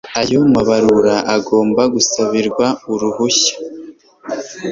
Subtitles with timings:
[0.21, 3.55] Ayo mabarura agomba gusabirwa uruhushya